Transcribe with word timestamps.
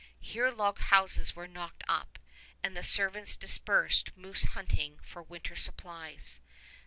Here 0.19 0.49
log 0.49 0.79
houses 0.79 1.35
were 1.35 1.47
knocked 1.47 1.83
up, 1.87 2.17
and 2.63 2.75
the 2.75 2.81
servants 2.81 3.35
dispersed 3.35 4.17
moose 4.17 4.45
hunting 4.45 4.97
for 5.03 5.21
winter 5.21 5.55
supplies. 5.55 6.39